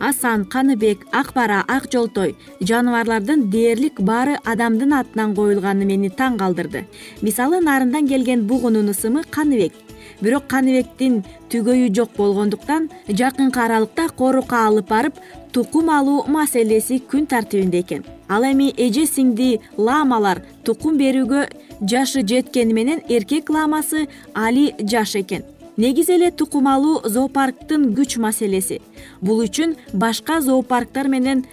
асан 0.00 0.44
каныбек 0.44 1.06
ак 1.12 1.32
бара 1.34 1.64
ак 1.68 1.90
жолтой 1.92 2.36
жаныбарлардын 2.60 3.50
дээрлик 3.50 4.00
баары 4.00 4.38
адамдын 4.44 4.92
атынан 5.00 5.34
коюлганы 5.34 5.84
мени 5.84 6.08
таң 6.08 6.38
калтырды 6.38 6.86
мисалы 7.22 7.60
нарындан 7.60 8.08
келген 8.08 8.46
бугунун 8.46 8.90
ысымы 8.90 9.24
каныбек. 9.30 9.72
Бирок 10.20 10.46
каныбектин 10.48 11.22
түгөйү 11.50 11.92
жок 11.94 12.16
болгондуктан 12.16 12.88
жакынкы 13.08 13.60
аралыкта 13.60 14.08
корукка 14.08 14.64
алып 14.66 14.88
барып 14.88 15.20
тукум 15.52 15.90
алуу 15.90 16.24
маселеси 16.26 16.98
күн 17.10 17.26
тартибинде 17.26 17.80
экен. 17.80 18.04
Ал 18.28 18.42
эми 18.44 18.72
эже 18.76 19.06
сиңди 19.06 19.60
ламалар 19.76 20.42
тукум 20.64 20.98
берүүгө 20.98 21.46
жашы 21.80 22.22
жеткени 22.22 22.72
менен 22.72 23.04
эркек 23.08 23.50
ламасы 23.50 24.08
али 24.34 24.74
жаш 24.80 25.14
экен 25.22 25.44
негизи 25.78 26.12
эле 26.12 26.30
тукум 26.30 26.66
алуу 26.66 27.00
зоопарктын 27.04 27.94
күч 27.96 28.18
маселеси. 28.18 28.80
Бул 29.22 29.44
үчүн 29.46 29.76
башка 29.94 30.40
зоопарктар 30.42 31.08
менен 31.08 31.44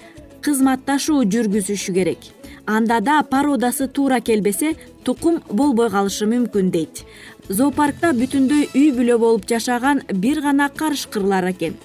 кызматташуу 0.41 1.23
жүргүзүшү 1.23 1.93
керек. 1.93 2.19
Анда 2.65 2.99
да 3.01 3.21
породасы 3.23 3.87
туура 3.87 4.19
келбесе 4.19 4.75
тукум 5.05 5.41
болбой 5.49 5.89
калышы 5.93 6.25
мүмкүн 6.25 6.71
дейт. 6.73 7.05
Зоопаркта 7.49 8.13
бүтүндөй 8.17 8.71
үй 8.73 8.91
бүлө 8.97 9.19
болуп 9.21 9.45
жашаган 9.47 10.01
бир 10.09 10.41
гана 10.41 10.69
карышкырлар 10.69 11.51
экен. 11.53 11.77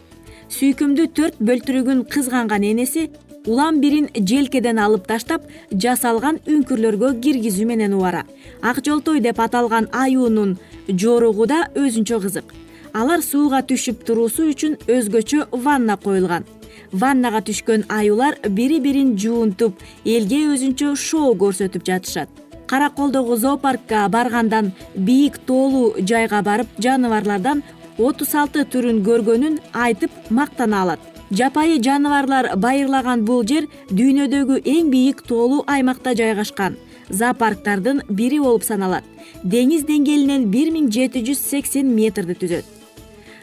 Сүйкүмдүү 0.49 1.11
төрт 1.15 1.37
бөлтүрүгүн 1.45 2.07
кызганган 2.09 2.65
энеси 2.65 3.11
улам 3.47 3.81
бирин 3.81 4.09
желкеден 4.15 4.81
алып 4.81 5.07
таштап 5.09 5.45
жасалган 5.73 6.41
үңкүрлөргө 6.47 7.13
киргизүү 7.21 7.67
менен 7.69 7.95
убара. 7.95 8.25
Ак 8.63 8.81
жолтой 8.85 9.21
деп 9.21 9.41
аталган 9.41 9.89
аюунун 9.93 10.57
жоругу 10.89 11.47
өзүнчө 11.75 12.21
кызык. 12.21 12.45
Алар 12.93 13.23
сууга 13.23 13.61
түшүп 13.63 14.03
туруусу 14.07 14.49
үчүн 14.51 14.77
өзгөчө 14.91 15.47
ванна 15.53 15.97
коюлган. 15.97 16.45
Ваннага 16.93 17.41
түшкөн 17.47 17.85
аюулар 17.89 18.39
бири 18.49 18.81
бирин 18.81 19.17
жуунтуп 19.17 19.79
элге 20.05 20.41
өзүнчө 20.55 20.97
шоу 20.97 21.37
көрсөтүп 21.39 21.87
жатышат. 21.87 22.29
Караколдогу 22.67 23.37
зоопаркка 23.37 24.09
баргандан 24.09 24.73
бийик 24.97 25.39
тоолуу 25.47 25.95
жайга 25.99 26.43
барып 26.43 26.67
жаныбарлардан 26.79 27.63
отуз 27.99 28.35
алты 28.35 28.65
түрүн 28.65 29.05
көргөнүн 29.07 29.61
айтып 29.73 30.11
мактана 30.31 30.83
алат. 30.83 31.01
Жапайы 31.31 31.79
жаныбарлар 31.79 32.57
байырлаган 32.57 33.25
бул 33.25 33.45
жер 33.47 33.69
дүйнөдөгү 33.91 34.63
эң 34.67 34.91
бийик 34.91 35.23
тоолуу 35.23 35.63
аймакта 35.67 36.17
жайгашкан 36.19 36.79
зоопарктардын 37.11 38.03
бири 38.09 38.39
болуп 38.41 38.65
саналат. 38.65 39.05
Деңиз 39.45 39.85
деңгээлинен 39.89 40.47
бир 40.51 40.71
миң 40.75 40.91
жети 40.93 41.23
жүз 41.27 41.41
сексен 41.43 41.91
метрди 41.95 42.37
түзөт. 42.39 42.65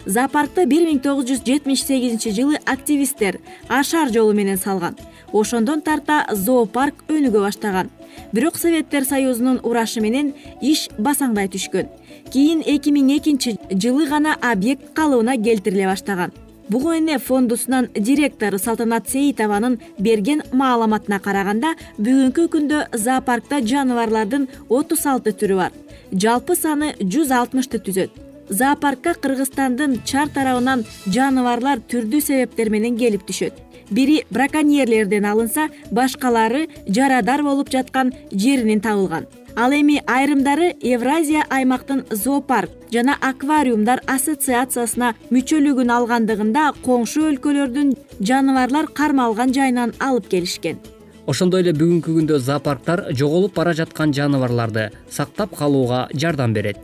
Зоопаркты 0.08 0.66
бир 0.66 0.88
миң 0.88 1.02
тогуз 1.04 1.28
жүз 1.28 1.44
жетимиш 1.46 1.84
сегизинчи 1.84 2.32
жылы 2.32 2.62
активисттер 2.66 3.40
ашар 3.68 4.12
жолу 4.14 4.34
менен 4.34 4.58
салган. 4.58 4.96
Ошондон 5.34 5.82
тарта 5.82 6.24
зоопарк 6.32 7.04
өнүгө 7.10 7.44
баштаган. 7.44 7.92
Бирок 8.32 8.58
советтер 8.58 9.06
союзунун 9.06 9.60
урашы 9.64 10.02
менен 10.02 10.34
иш 10.62 10.88
басаңдай 10.98 11.52
түшкөн. 11.52 11.92
Кийин 12.32 12.64
эки 12.66 12.96
миң 12.96 13.12
экинчи 13.20 13.58
жылы 13.70 14.08
гана 14.08 14.38
объект 14.42 14.94
калыбына 14.96 15.38
келтириле 15.38 15.88
баштаган 15.92 16.32
бугу 16.70 16.94
эне 16.94 17.18
фондусунан 17.20 17.90
директору 17.96 18.58
салтанат 18.60 19.10
сейитованын 19.10 19.80
берген 20.00 20.42
маалыматына 20.52 21.20
караганда 21.20 21.74
бүгүнкү 21.98 22.48
күндө 22.54 22.82
зоопаркта 23.06 23.62
жаныбарлардын 23.62 24.48
отуз 24.70 25.06
алты 25.06 25.32
түрү 25.32 25.56
бар. 25.62 25.72
Жалпы 26.12 26.56
саны 26.56 26.94
жүз 27.00 27.32
алтымышты 27.40 27.80
түзөт. 27.80 28.12
Зоопаркка 28.50 29.14
кыргызстандын 29.14 30.02
чар 30.06 30.30
тарабынан 30.34 30.86
жаныбарлар 31.06 31.82
түрдүү 31.92 32.22
себептер 32.22 32.70
менен 32.70 32.98
келип 32.98 33.26
түшөт. 33.28 33.54
Бири 33.90 34.24
браконьерлерден 34.30 35.26
алынса 35.26 35.70
башкалары 35.92 36.68
жарадар 36.88 37.44
болуп 37.44 37.72
жаткан 37.72 38.14
жеринен 38.32 38.82
табылган 38.82 39.28
ал 39.58 39.72
эми 39.74 40.02
айрымдары 40.06 40.76
евразия 40.82 41.44
аймактын 41.50 42.04
зоопарк 42.12 42.70
жана 42.94 43.16
аквариумдар 43.30 44.04
ассоциациясына 44.06 45.16
мүчөлүгүн 45.34 45.94
алгандыгында 45.96 46.66
коңшу 46.86 47.24
өлкөлөрдүн 47.32 47.96
жаныбарлар 48.22 48.92
кармалган 49.00 49.56
жайынан 49.58 49.96
алып 50.00 50.30
келишкен. 50.30 50.78
Ошондой 51.26 51.66
эле 51.66 51.74
бүгүнкү 51.74 52.14
күндө 52.20 52.38
зоопарктар 52.38 53.08
жоголуп 53.18 53.58
бара 53.58 53.74
жаткан 53.74 54.14
жаныбарларды 54.14 54.92
сактап 55.10 55.58
калууга 55.58 56.06
жардам 56.14 56.54
берет. 56.54 56.78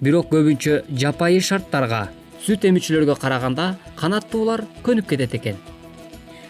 Бирок 0.00 0.30
көбүнчө 0.30 0.84
жапайы 0.94 1.42
шарттарга 1.42 2.08
сүт 2.46 2.62
эмүүчүлөргө 2.62 3.18
караганда 3.18 3.74
канаттуулар 3.98 4.62
көнүп 4.86 5.10
кетет 5.10 5.34
экен. 5.34 5.58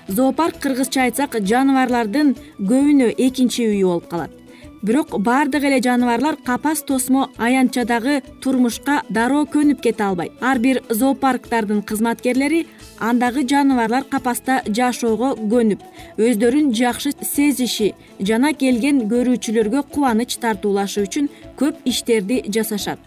Зоопарк 0.09 0.61
кыргызча 0.61 1.09
айтсак 1.09 1.41
жаныбарлардын 1.41 2.37
көбүнө 2.61 3.15
экинчи 3.17 3.71
үйү 3.73 3.87
болуп 3.89 4.11
калат 4.13 4.44
бирок 4.85 5.19
баардык 5.19 5.65
эле 5.65 5.81
жаныбарлар 5.81 6.37
капас 6.45 6.83
тосмо 6.83 7.31
аянтчадагы 7.39 8.21
турмушка 8.43 9.01
дароо 9.09 9.47
көнүп 9.49 9.81
кете 9.81 10.05
албайт 10.05 10.33
ар 10.45 10.59
бир 10.59 10.83
зоопарктардын 10.91 11.81
кызматкерлери 11.89 12.67
андагы 12.99 13.47
жаныбарлар 13.49 14.05
капаста 14.05 14.61
жашоого 14.67 15.31
көнүп 15.53 15.81
өздөрүн 16.19 16.75
жакшы 16.77 17.15
сезиши 17.23 17.95
жана 18.21 18.53
келген 18.53 19.07
көрүүчүлөргө 19.09 19.87
кубаныч 19.95 20.37
тартуулашы 20.43 21.07
үчүн 21.07 21.31
көп 21.57 21.81
иштерди 21.89 22.43
жасашат. 22.49 22.99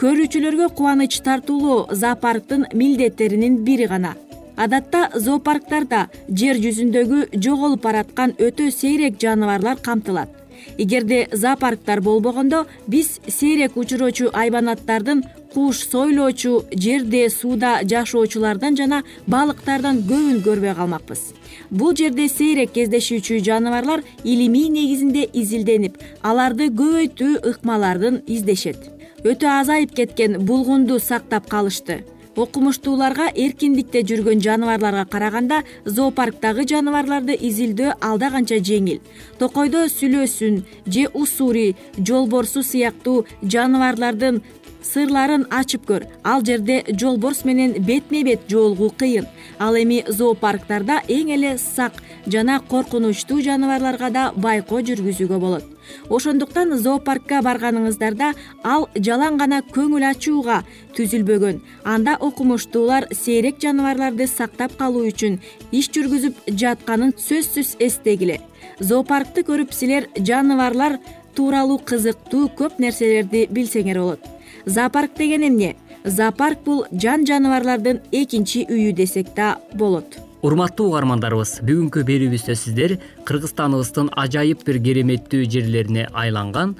Көрүүчүлөргө 0.00 0.70
кубаныч 0.78 1.20
тартуулоо 1.20 1.92
зоопарктын 1.92 2.66
милдеттеринин 2.72 3.60
бири 3.64 3.86
гана. 3.92 4.14
Адатта 4.56 5.10
зоопарктарда 5.14 6.06
жер 6.28 6.56
жүзүндөгү 6.64 7.28
жоголуп 7.36 7.84
бараткан 7.84 8.32
өтө 8.40 8.70
сейрек 8.72 9.20
жаныбарлар 9.20 9.76
камтылат 9.84 10.45
эгерде 10.78 11.28
зоопарктар 11.32 12.00
болбогондо 12.00 12.66
биз 12.86 13.20
сейрек 13.26 13.76
учуроочу 13.76 14.30
айбанаттардын 14.32 15.22
куш 15.54 15.78
сойлоочу 15.88 16.64
жерде 16.72 17.28
сууда 17.30 17.80
жашоочулардан 17.90 18.76
жана 18.76 19.02
балыктардан 19.26 20.02
көбүн 20.10 20.42
көрбөй 20.44 20.74
калмакпыз. 20.76 21.22
Бул 21.70 21.94
жерде 21.96 22.28
сейрек 22.28 22.74
кездешүүчү 22.76 23.40
жаныбарлар 23.46 24.02
илимий 24.24 24.68
негизинде 24.68 25.28
изилденип 25.32 25.96
аларды 26.22 26.68
көбөйтүү 26.68 27.40
ыкмаларын 27.52 28.20
издешет. 28.26 28.76
Өтө 29.24 29.48
азайып 29.60 29.96
кеткен 29.96 30.38
булгунду 30.44 31.00
сактап 31.00 31.48
калышты 31.48 32.02
окумуштууларга 32.36 33.26
эркиндикте 33.34 34.02
жүргөн 34.06 34.42
жаныбарларга 34.44 35.04
караганда 35.10 35.62
зоопарктагы 35.84 36.66
жаныбарларды 36.68 37.36
изилдөө 37.48 37.96
алда 38.00 38.30
канча 38.34 38.60
жеңил. 38.60 39.00
Токойдо 39.40 39.86
сүлөөсүн 39.92 40.62
же 40.86 41.08
усури 41.14 41.76
жолборсу 41.96 42.62
сыяктуу 42.62 43.24
жаныбарлардын 43.42 44.42
сырларын 44.86 45.46
ачып 45.50 45.86
көр. 45.88 46.06
Ал 46.24 46.44
жерде 46.44 46.82
жолборс 46.88 47.44
менен 47.44 47.74
бетме 47.84 48.22
бет 48.24 48.48
жолугуу 48.48 48.90
кыйын. 48.90 49.26
Ал 49.58 49.76
эми 49.76 50.04
зоопарктарда 50.08 51.02
эң 51.08 51.32
эле 51.34 51.56
сак 51.58 52.02
жана 52.26 52.60
коркунучтуу 52.60 53.40
жаныбарларга 53.42 54.10
да 54.10 54.32
байкоо 54.36 54.80
жүргүзүүгө 54.80 55.38
болот. 55.40 55.64
Ошондуктан 56.10 56.76
зоопаркка 56.78 57.40
барганыңыздарда 57.46 58.32
ал 58.64 58.88
жалаң 58.96 59.38
гана 59.38 59.62
көңүл 59.62 60.06
ачууга 60.10 60.62
түзүлбөгөн. 60.96 61.60
Анда 61.84 62.16
окумуштуулар 62.20 63.08
сейрек 63.12 63.60
жаныбарларды 63.62 64.26
сактап 64.26 64.76
калуу 64.78 65.06
үчүн 65.10 65.40
иш 65.72 65.90
жүргүзүп 65.94 66.46
жатканын 66.50 67.14
сөзсүз 67.18 67.76
эстегиле. 67.78 68.40
Зоопаркты 68.80 69.46
көрүп 69.46 69.72
силер 69.72 70.08
жаныбарлар 70.18 70.98
тууралуу 71.36 71.78
кызыктуу 71.78 72.48
көп 72.58 72.80
нерселерди 72.82 73.46
билсеңер 73.52 74.02
болот 74.02 74.35
зоопарк 74.66 75.14
деген 75.16 75.46
эмне? 75.46 75.76
Зоопарк 76.04 76.62
бул 76.64 76.84
жан 76.92 77.24
жаныбарлардын 77.26 78.00
экинчи 78.12 78.66
үйү 78.68 78.92
десек 78.92 79.32
да 79.34 79.56
болот. 79.74 80.18
Урматтуу 80.42 80.90
угармандарыбыз 80.90 81.60
бүгүнкү 81.66 82.04
берүүбүздө 82.06 82.54
сиздер 82.54 82.98
кыргызстаныбыздын 83.26 84.12
ажайып 84.14 84.66
бир 84.66 84.78
кереметтүү 84.82 85.48
жерлерине 85.50 86.06
айланган 86.12 86.76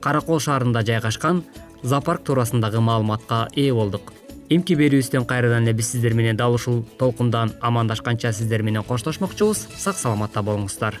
каракол 0.00 0.40
шаарында 0.40 0.84
жайгашкан 0.86 1.42
зоопарк 1.82 2.24
туурасындагы 2.24 2.80
маалыматка 2.80 3.48
ээ 3.56 3.74
болдук. 3.74 4.12
Эмки 4.50 4.74
берүүбүздөн 4.74 5.26
кайрадан 5.28 5.64
эле 5.64 5.76
биз 5.76 5.92
сиздер 5.92 6.14
менен 6.14 6.36
дал 6.36 6.54
ушул 6.54 6.84
толкундан 6.98 7.52
амандашканча 7.60 8.32
сиздер 8.32 8.62
менен 8.62 8.84
коштошмокчубуз. 8.84 9.66
Сак 9.76 9.96
саламатта 9.96 10.42
болуңуздар 10.42 11.00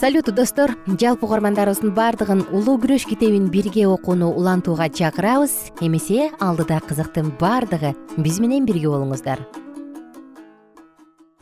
салют 0.00 0.34
достор. 0.34 0.78
Жалпы 0.86 1.26
угармандарыбыздын 1.26 1.92
баардыгын 1.92 2.46
улуу 2.56 2.78
күрөш 2.80 3.04
китебин 3.04 3.50
бирге 3.52 3.84
окууну 3.86 4.30
улантууга 4.32 4.88
чакырабыз. 4.88 5.52
Эмесе 5.80 6.30
алдыда 6.40 6.80
кызыктын 6.80 7.34
баардыгы 7.36 7.92
биз 8.16 8.40
менен 8.40 8.64
бирге 8.64 8.88
болуңуздар. 8.88 9.44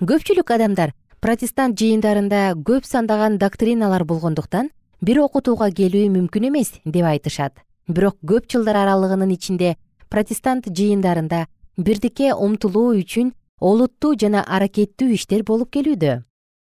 Көпчүлүк 0.03 0.51
адамдар 0.51 0.91
протестант 1.23 1.79
жыйындарында 1.79 2.59
көп 2.67 2.83
сандаган 2.83 3.39
доктриналар 3.39 4.03
болгондуктан 4.05 4.73
бир 5.01 5.23
окутууга 5.23 5.71
келүү 5.71 6.09
мүмкүн 6.19 6.51
эмес 6.51 6.75
деп 6.85 7.07
айтышат. 7.07 7.63
Бирок 7.87 8.19
көп 8.27 8.51
жылдар 8.51 8.83
аралыгынын 8.83 9.39
ичинде 9.39 9.77
протестант 10.11 10.67
жыйындарында 10.67 11.47
бирдикке 11.77 12.35
умтулуу 12.35 12.97
үчүн 12.99 13.37
олуттуу 13.61 14.17
жана 14.19 14.43
аракеттүү 14.43 15.15
иштер 15.15 15.47
болуп 15.47 15.71
келүүдө 15.71 16.25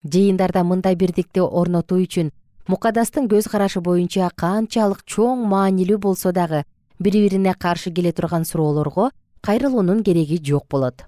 жыйындарда 0.05 0.63
мындай 0.63 0.95
бирдикти 0.95 1.41
орнотуу 1.41 1.99
үчүн 2.03 2.31
мукадастын 2.67 3.27
көз 3.31 3.49
карашы 3.49 3.81
боюнча 3.81 4.29
канчалык 4.37 5.03
чоң 5.05 5.43
маанилүү 5.49 5.97
болсо 6.05 6.31
дагы 6.31 6.63
бири 6.99 7.25
бирине 7.25 7.53
каршы 7.53 7.91
келе 7.91 8.11
турган 8.11 8.45
суроолорго 8.45 9.09
кайрылуунун 9.41 10.03
кереги 10.03 10.39
жок 10.43 10.67
болот. 10.69 11.05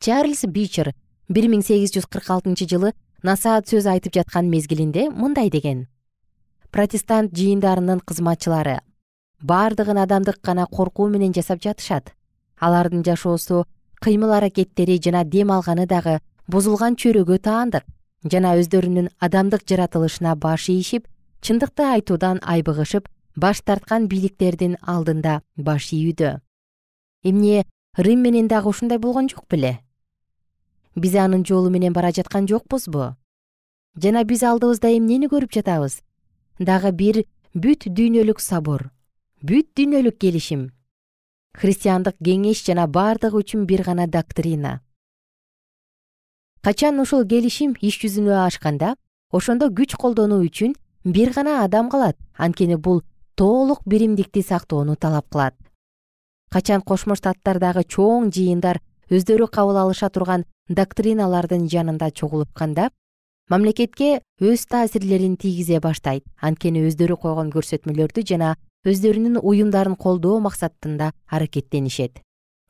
Чарльз 0.00 0.44
бичер 0.46 0.94
бир 1.28 1.48
миң 1.50 1.62
сегиз 1.62 1.94
жүз 1.94 2.06
кырк 2.06 2.30
алтынчы 2.30 2.68
жылы 2.70 2.92
насаат 3.22 3.68
сөз 3.68 3.86
айтып 3.86 4.14
жаткан 4.14 4.50
мезгилинде 4.50 5.08
мындай 5.10 5.50
деген. 5.50 5.86
Протестант 6.70 7.34
жыйындарынын 7.34 8.00
кызматчылары 8.00 8.80
баардыгын 9.40 9.98
адамдык 9.98 10.40
гана 10.42 10.66
коркуу 10.66 11.08
менен 11.08 11.32
жасап 11.32 11.62
жатышат. 11.62 12.14
Алардын 12.58 13.04
жашоосу 13.04 13.66
кыймыл 14.00 14.32
аракеттери 14.32 14.98
жана 15.02 15.24
дем 15.24 15.52
алганы 15.52 15.86
дагы 15.86 16.20
бузулган 16.48 16.96
чөйрөгө 16.96 17.36
таандык 17.44 17.84
жана 18.32 18.54
өздөрүнүн 18.56 19.10
адамдык 19.20 19.66
жаратылышына 19.68 20.32
баш 20.40 20.68
ийишип 20.72 21.04
чындыкты 21.44 21.84
айтуудан 21.84 22.40
айбыгышып 22.40 23.08
баш 23.36 23.60
тарткан 23.60 24.08
бийликтердин 24.08 24.78
алдында 24.80 25.42
баш 25.56 25.92
ийүүдө. 25.92 26.40
Эмне 27.22 27.66
рим 27.96 28.24
менен 28.24 28.48
дагы 28.48 28.72
ушундай 28.72 28.98
болгон 28.98 29.28
жок 29.28 29.44
беле? 29.50 29.78
Биз 30.96 31.14
анын 31.14 31.44
жолу 31.44 31.70
менен 31.70 31.92
бара 31.92 32.12
жаткан 32.16 32.48
жокпузбу 32.48 33.14
жана 34.02 34.24
биз 34.24 34.42
алдыбызда 34.42 34.88
эмнени 34.96 35.28
көрүп 35.28 35.52
жатабыз? 35.52 36.00
Дагы 36.58 36.92
бир 36.92 37.22
бүт 37.52 37.92
дүйнөлүк 37.92 38.40
собор 38.40 38.88
бүт 39.42 39.68
дүйнөлүк 39.76 40.16
келишим. 40.16 40.70
Христиандык 41.52 42.16
кеңеш 42.24 42.64
жана 42.64 42.88
баардыгы 42.88 43.44
үчүн 43.44 43.66
бир 43.66 43.84
гана 43.84 44.06
доктрина 44.08 44.80
качан 46.62 47.00
ушул 47.00 47.24
келишим 47.26 47.74
иш 47.80 48.00
жүзүнө 48.02 48.34
ашканда 48.46 48.96
ошондо 49.32 49.68
күч 49.68 49.96
колдонуу 49.96 50.42
үчүн 50.46 50.74
бир 51.04 51.32
гана 51.32 51.64
адам 51.64 51.90
калат. 51.90 52.16
Анткени 52.36 52.76
бул 52.76 53.02
толук 53.34 53.82
биримдикти 53.86 54.42
сактоону 54.42 54.96
талап 54.96 55.28
кылат. 55.30 55.54
Качан 56.50 56.82
кошмо 56.82 57.14
штаттардагы 57.14 57.84
чоң 57.84 58.30
жыйындар 58.32 58.80
өздөрү 59.10 59.48
кабыл 59.52 59.76
алыша 59.76 60.08
турган 60.10 60.44
доктриналардын 60.68 61.68
жанында 61.68 62.10
чогулушканда 62.10 62.90
мамлекетке 63.48 64.20
өз 64.40 64.66
таасирлерин 64.68 65.36
тийгизе 65.36 65.80
баштайт. 65.80 66.24
Анткени 66.40 66.84
өздөрү 66.88 67.16
койгон 67.16 67.52
көрсөтмөлөрдү 67.52 68.24
жана 68.26 68.56
өздөрүнүн 68.84 69.40
уюмдарын 69.42 69.96
колдоо 69.96 70.40
максатында 70.40 71.12
аракеттенишет. 71.26 72.20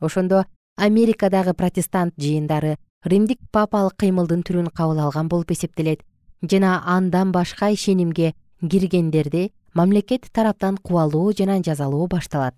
Ошондо 0.01 0.45
америкадагы 0.77 1.55
протестант 1.55 2.15
жыйындары 2.17 2.77
римдик 3.05 3.39
папалык 3.53 3.97
кыймылдын 3.97 4.43
түрүн 4.43 4.71
кабыл 4.75 5.01
алган 5.01 5.29
болуп 5.29 5.51
эсептелет. 5.51 6.03
Жана 6.43 6.83
андан 6.87 7.33
башка 7.33 7.71
ишенимге 7.71 8.35
киргендерди 8.61 9.53
мамлекет 9.75 10.27
тараптан 10.33 10.79
кубалоо 10.79 11.33
жана 11.33 11.63
жазалоо 11.63 12.07
башталат. 12.07 12.55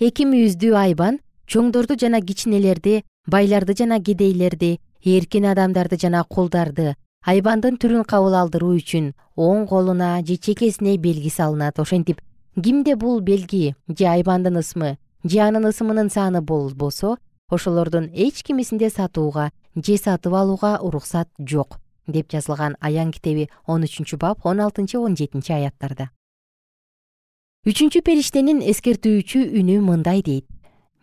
Эки 0.00 0.24
мүйүздүү 0.26 0.74
айбан 0.74 1.20
чоңдорду 1.46 1.96
жана 2.00 2.20
кичинелерди 2.20 3.02
байларды 3.26 3.74
жана 3.78 4.00
кедейлерди 4.02 4.78
эркин 5.04 5.46
адамдарды 5.52 5.98
жана 6.00 6.24
кулдарды 6.24 6.94
айбандын 7.24 7.76
түрүн 7.80 8.04
кабыл 8.08 8.34
алдыруу 8.38 8.74
үчүн 8.78 9.12
оң 9.36 9.66
колуна 9.68 10.10
же 10.26 10.36
чекесине 10.36 10.96
белги 10.98 11.30
салынат 11.32 11.78
ошентип 11.80 12.20
кимде 12.56 12.96
бул 12.96 13.20
белги 13.20 13.74
же 13.88 14.08
айбандын 14.10 14.58
ысмы 14.60 14.96
же 15.24 15.40
анын 15.46 15.70
ысымынын 15.70 16.10
саны 16.10 16.42
болбосо 16.42 17.16
ошолордун 17.50 18.10
эч 18.14 18.42
кимисинде 18.42 18.90
сатууга 18.90 19.50
же 19.74 19.96
сатып 19.96 20.34
алууга 20.34 20.78
уруксат 20.80 21.28
жок 21.38 21.78
деп 22.06 22.30
жазылган 22.32 22.76
аян 22.80 23.12
китеби 23.12 23.48
он 23.66 23.84
үчүнчү 23.84 24.16
бап 24.18 24.46
он 24.46 24.60
алтынчы 24.60 24.98
он 24.98 25.16
жетинчи 25.16 25.52
аяттарда. 25.52 26.10
Үчүнчү 27.64 28.02
периштенин 28.04 28.60
эскертүүчү 28.60 29.40
үнү 29.60 29.80
мындай 29.80 30.22
дейт. 30.22 30.46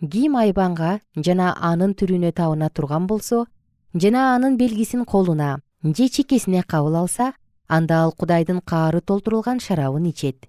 Ким 0.02 0.36
айбанга 0.38 1.00
жана 1.16 1.56
анын 1.58 1.94
түрүнө 1.98 2.32
табына 2.38 2.70
турган 2.70 3.08
болсо 3.08 3.46
жана 3.94 4.36
анын 4.36 4.58
белгисин 4.58 5.06
колуна 5.06 5.60
же 5.84 6.08
чекесине 6.10 6.64
кабыл 6.64 6.96
алса 6.96 7.34
анда 7.68 8.04
ал 8.04 8.12
кудайдын 8.12 8.62
каары 8.62 9.02
толтурулган 9.02 9.60
шарабын 9.60 10.06
ичет. 10.10 10.48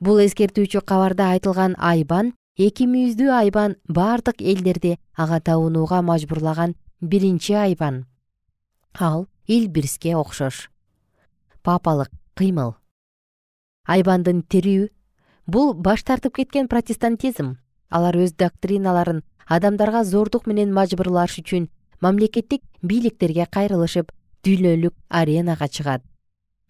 Бул 0.00 0.20
эскертүүчү 0.20 0.80
кабарда 0.84 1.30
айтылган 1.36 1.76
айбан 1.78 2.34
эки 2.56 2.86
мүйүздүү 2.88 3.32
айбан 3.36 3.76
бардык 3.84 4.40
элдерди 4.40 4.96
ага 5.12 5.40
табынууга 5.44 6.00
мажбурлаган 6.02 6.74
биринчи 7.00 7.52
айбан. 7.52 8.06
Ал 8.98 9.26
илбирске 9.46 10.16
окшош. 10.16 10.70
Папалык 11.62 12.10
кыймыл. 12.34 12.74
Айбандын 13.84 14.42
тирүү 14.42 14.88
бул 15.46 15.74
баш 15.74 16.02
тартып 16.02 16.36
кеткен 16.40 16.68
протестантизм. 16.68 17.58
Алар 17.90 18.16
өз 18.16 18.32
доктриналарын 18.32 19.22
адамдарга 19.46 20.04
зордук 20.04 20.46
менен 20.46 20.72
мажбурлаш 20.72 21.38
үчүн 21.38 21.68
мамлекеттик 22.00 22.62
бийликтерге 22.82 23.46
кайрылышып 23.46 24.12
дүйнөлүк 24.42 24.94
аренага 25.08 25.68
чыгат. 25.68 26.02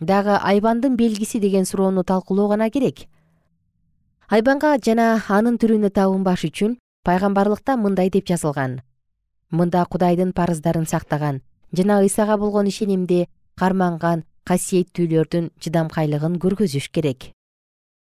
Дагы 0.00 0.34
айбандын 0.42 0.96
белгиси 0.96 1.38
деген 1.38 1.64
суроону 1.64 2.02
талкуулоо 2.02 2.48
гана 2.48 2.70
керек 2.70 3.06
айбанга 4.28 4.74
жана 4.82 5.20
анын 5.28 5.54
түрүнө 5.62 5.92
табынбаш 5.94 6.44
үчүн 6.48 6.76
пайгамбарлыкта 7.06 7.76
мындай 7.78 8.10
деп 8.10 8.26
жазылган. 8.26 8.80
Мында 9.50 9.84
кудайдын 9.86 10.32
парыздарын 10.34 10.86
сактаган 10.86 11.42
жана 11.72 12.00
ыйсага 12.02 12.36
болгон 12.36 12.66
ишенимди 12.66 13.28
карманган 13.54 14.24
касиеттүүлөрдүн 14.44 15.50
чыдамкайлыгын 15.62 16.38
көргөзүш 16.42 16.90
керек. 16.90 17.30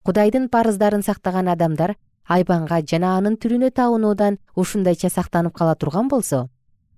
Кудайдын 0.05 0.49
парыздарын 0.49 1.05
сактаган 1.05 1.49
адамдар 1.53 1.97
айбанга 2.25 2.81
жана 2.81 3.17
анын 3.19 3.37
түрүнө 3.37 3.71
табынуудан 3.77 4.39
ушундайча 4.57 5.11
сактанып 5.13 5.53
кала 5.53 5.75
турган 5.75 6.09
болсо 6.09 6.49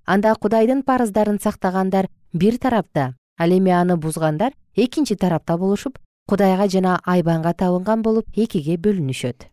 анда 0.07 0.35
кудайдын 0.35 0.83
парыздарын 0.83 1.39
сактагандар 1.43 2.07
бир 2.33 2.59
тарапта 2.59 3.15
ал 3.39 3.51
эми 3.51 3.71
аны 3.71 3.97
бузгандар 3.97 4.53
экинчи 4.77 5.17
тарапта 5.17 5.57
болушуп 5.59 5.99
кудайга 6.31 6.69
жана 6.71 6.93
айбанга 7.15 7.53
табынган 7.63 8.03
болуп 8.07 8.27
экиге 8.45 8.77
бөлүнүшөт. 8.85 9.49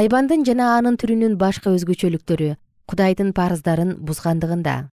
Айбандын 0.00 0.46
жана 0.48 0.70
анын 0.78 0.96
түрүнүн 0.96 1.36
башкы 1.42 1.74
өзгөчөлүктөрү 1.76 2.54
кудайдын 2.88 3.34
парыздарын 3.36 3.92
бузгандыгында. 4.08 4.88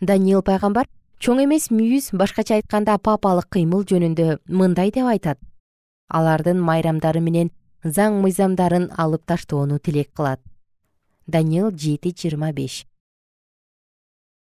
Даниил 0.00 0.46
пайгамбар 0.46 0.86
чоң 1.18 1.42
эмес 1.48 1.68
мүйүз 1.74 2.12
башкача 2.14 2.60
айтканда 2.60 2.96
папалык 2.98 3.50
кыймыл 3.50 3.84
жөнүндө 3.90 4.38
мындай 4.46 4.94
деп 4.94 5.10
айтат. 5.10 5.38
Алардын 6.08 6.62
майрамдары 6.62 7.20
менен 7.20 7.50
заң 7.84 8.22
мыйзамдарын 8.22 8.90
алып 8.96 9.26
таштоону 9.26 9.78
тилек 9.78 10.12
кылат 10.16 10.40
даниил 11.26 11.70
жети 11.70 12.12
жыйырма 12.12 12.52
беш 12.52 12.84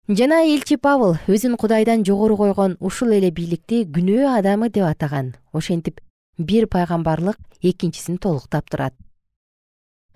жана 0.08 0.44
элчи 0.46 0.78
павыл 0.78 1.16
өзүн 1.28 1.56
кудайдан 1.58 2.04
жогору 2.06 2.38
койгон 2.38 2.78
ушул 2.80 3.10
эле 3.10 3.32
бийликти 3.32 3.86
күнөө 3.90 4.38
адамы 4.38 4.70
деп 4.70 4.86
атаган. 4.86 5.34
Ошентип 5.52 6.00
бир 6.38 6.68
пайгамбарлык 6.68 7.38
экинчисин 7.62 8.18
толуктап 8.18 8.70
турат. 8.70 8.94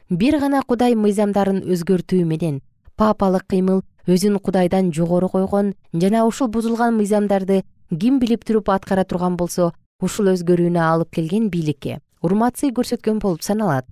Бир 0.09 0.39
гана 0.39 0.61
кудай 0.61 0.93
мыйзамдарын 0.93 1.63
өзгөртүү 1.65 2.21
менен 2.23 2.61
папалык 2.97 3.47
кыймыл 3.49 3.81
өзүн 4.05 4.37
кудайдан 4.37 4.93
жогору 4.93 5.29
койгон 5.29 5.73
жана 5.93 6.25
ушул 6.25 6.47
бузулган 6.47 6.95
мыйзамдарды 6.95 7.63
ким 7.89 8.19
билип 8.19 8.45
туруп 8.45 8.69
аткара 8.69 9.05
турган 9.05 9.37
болсо 9.37 9.71
ушул 10.01 10.29
өзгөрүүнү 10.33 10.79
алып 10.85 11.15
келген 11.17 11.49
бийликке 11.49 11.99
урмат 12.21 12.57
сый 12.57 12.69
көрсөткөн 12.69 13.19
болуп 13.19 13.41
саналат 13.41 13.85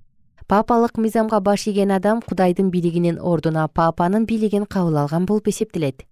папалык 0.48 0.98
мыйзамга 0.98 1.40
баш 1.42 1.68
ийген 1.68 1.92
адам 1.92 2.22
кудайдын 2.22 2.70
бийлигинин 2.72 3.20
ордуна 3.20 3.68
папанын 3.68 4.26
бийлигин 4.26 4.66
кабыл 4.66 4.98
алган 4.98 5.26
болуп 5.26 5.48
эсептелет 5.48 6.06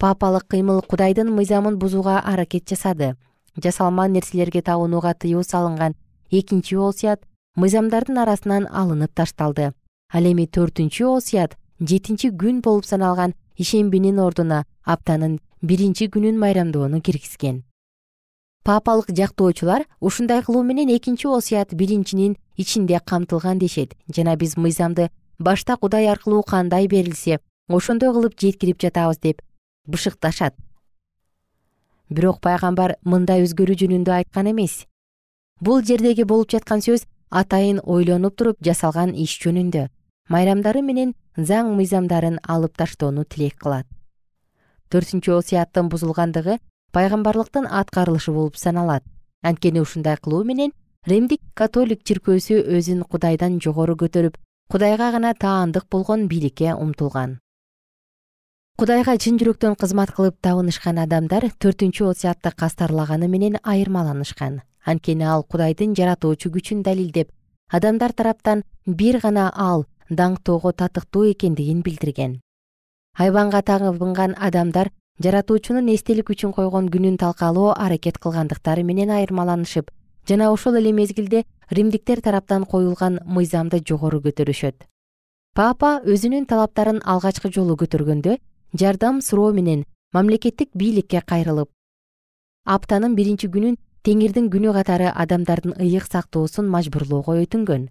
папалык 0.00 0.44
кыймыл 0.48 0.82
кудайдын 0.82 1.28
мыйзамын 1.32 1.78
бузууга 1.78 2.18
аракет 2.20 2.68
жасады. 2.68 3.16
Жасалма 3.62 4.06
нерселерге 4.08 4.62
табынууга 4.62 5.14
тыюу 5.14 5.42
салынган 5.42 5.94
экинчи 6.30 6.74
осуят 6.74 7.20
мыйзамдардын 7.56 8.18
арасынан 8.18 8.68
алынып 8.70 9.12
ташталды. 9.14 9.72
Ал 10.12 10.24
эми 10.24 10.46
төртүнчү 10.46 11.04
осуят 11.16 11.56
жетинчи 11.80 12.28
күн 12.28 12.60
болуп 12.60 12.84
саналган 12.84 13.34
ишембинин 13.56 14.18
ордуна 14.18 14.64
аптанын 14.84 15.40
биринчи 15.62 16.08
күнүн 16.08 16.38
майрамдоону 16.38 17.00
киргизген 17.00 17.64
папалык 18.62 19.08
жактоочулар 19.16 19.86
ушундай 20.00 20.42
кылуу 20.42 20.62
менен 20.62 20.88
экинчи 20.96 21.26
осуят 21.26 21.74
биринчинин 21.74 22.36
ичинде 22.56 23.00
камтылган 23.00 23.58
дешет. 23.58 23.94
Жана 24.14 24.36
биз 24.36 24.56
мыйзамды 24.56 25.10
башта 25.38 25.76
кудай 25.76 26.08
аркылуу 26.08 26.42
кандай 26.42 26.86
берилсе 26.86 27.40
ошондой 27.68 28.12
кылып 28.12 28.34
жеткирип 28.38 28.80
жатабыз 28.80 29.18
деп 29.18 29.42
бышыкташат. 29.86 30.54
Бирок 32.10 32.40
пайгамбар 32.40 32.96
мындай 33.04 33.44
өзгөрүү 33.44 33.76
жөнүндө 33.82 34.12
айткан 34.12 34.50
эмес. 34.50 34.86
Бул 35.60 35.82
жердеги 35.82 36.24
болуп 36.24 36.50
жаткан 36.50 36.82
сөз 36.82 37.06
атайын 37.30 37.80
ойлонуп 37.84 38.36
туруп 38.36 38.58
жасалган 38.64 39.14
иш 39.14 39.38
жөнүндө. 39.44 39.88
Майрамдары 40.28 40.82
менен 40.82 41.14
заң 41.36 41.72
мыйзамдарын 41.78 42.40
алып 42.42 42.76
таштоону 42.76 43.24
тилек 43.24 43.56
кылат. 43.62 43.86
Төртүнчү 44.90 45.36
осуяттын 45.38 45.88
бузулгандыгы 45.88 46.58
пайгамбарлыктын 46.92 47.66
аткарылышы 47.66 48.32
болуп 48.32 48.56
саналат. 48.56 49.04
Анткени 49.42 49.80
ушундай 49.80 50.16
кылуу 50.16 50.44
менен 50.44 50.72
римдик 51.06 51.40
католик 51.54 52.02
чиркөөсү 52.04 52.60
өзүн 52.76 53.04
кудайдан 53.08 53.60
жогору 53.60 53.96
көтөрүп 53.96 54.36
кудайга 54.70 55.10
гана 55.12 55.34
таандык 55.34 55.86
болгон 55.90 56.28
бийликке 56.28 56.74
умтулган. 56.74 57.38
Кудайга 58.78 59.16
чын 59.18 59.36
жүрөктөн 59.40 59.74
кызмат 59.80 60.12
кылып 60.16 60.36
табынышкан 60.40 60.98
адамдар 60.98 61.50
төртүнчү 61.60 62.06
осуятты 62.10 62.52
кастарлаганы 62.56 63.28
менен 63.28 63.58
айырмаланышкан. 63.62 64.62
Анткени 64.84 65.24
ал 65.24 65.42
кудайдын 65.44 65.94
жаратуучу 65.96 66.48
күчүн 66.54 66.82
далилдеп 66.82 67.28
адамдар 67.68 68.12
тараптан 68.12 68.62
бир 68.86 69.20
гана 69.20 69.50
ал 69.54 69.86
даңктоого 70.10 70.72
татыктуу 70.72 71.30
экендигин 71.32 71.82
билдирген. 71.82 72.40
Айбанга 73.18 73.62
табынган 73.62 74.34
адамдар 74.38 74.90
жаратуучунун 75.20 75.88
эстелик 75.92 76.30
үчүн 76.32 76.54
койгон 76.56 76.86
күнүн 76.88 77.18
талкалоо 77.20 77.74
аракет 77.76 78.16
кылгандыктары 78.18 78.84
менен 78.88 79.10
айырмаланышып 79.12 79.90
жана 80.28 80.48
ошол 80.52 80.78
эле 80.80 80.92
мезгилде 80.96 81.44
римдиктер 81.68 82.22
тараптан 82.24 82.64
коюлган 82.64 83.20
мыйзамды 83.26 83.82
жогору 83.84 84.22
көтөрүшөт. 84.24 84.86
Папа 85.54 86.00
өзүнүн 86.06 86.46
талаптарын 86.46 87.02
алгачкы 87.04 87.52
жолу 87.52 87.76
көтөргөндө 87.76 88.38
жардам 88.72 89.20
суроо 89.20 89.52
менен 89.52 89.84
мамлекеттик 90.16 90.70
бийликке 90.72 91.20
кайрылып 91.20 91.68
аптанын 92.64 93.14
биринчи 93.14 93.52
күнүн 93.52 93.76
теңирдин 94.06 94.48
күнү 94.48 94.72
катары 94.72 95.12
адамдардын 95.12 95.76
ыйык 95.76 96.08
сактоосун 96.08 96.68
мажбурлоого 96.68 97.36
өтүнгөн. 97.44 97.88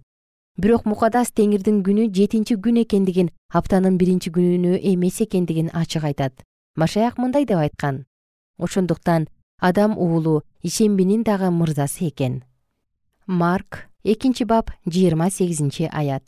Бирок 0.58 0.84
мукадас 0.84 1.30
теңирдин 1.30 1.84
күнү 1.86 2.10
жетинчи 2.10 2.58
күн 2.58 2.82
экендигин 2.82 3.30
аптанын 3.54 3.98
биринчи 3.98 4.34
күнү 4.34 4.80
эмес 4.82 5.20
экендигин 5.22 5.70
ачык 5.72 6.04
айтат 6.04 6.42
машаяк 6.76 7.18
мындай 7.18 7.44
деп 7.44 7.58
айткан. 7.58 8.06
Ошондуктан 8.58 9.28
адам 9.58 9.98
уулу 9.98 10.42
ишембинин 10.62 11.22
дагы 11.22 11.50
мырзасы 11.50 12.08
экен. 12.08 12.44
Марк 13.26 13.88
экинчи 14.04 14.44
бап 14.44 14.70
жыйырма 14.86 15.30
сегизинчи 15.30 15.88
аят. 15.92 16.22